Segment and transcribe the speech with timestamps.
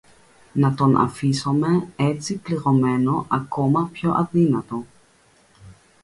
[0.53, 4.85] Να τον αφήσομε έτσι πληγωμένο, ακόμα πιο αδύνατο